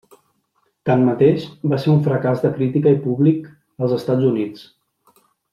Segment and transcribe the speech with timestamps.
[0.89, 1.43] Tanmateix,
[1.73, 3.47] va ser un fracàs de crítica i públic
[3.85, 4.69] als Estats Units.